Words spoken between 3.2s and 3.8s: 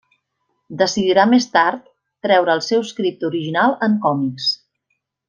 original